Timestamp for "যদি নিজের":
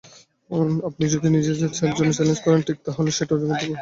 1.13-1.55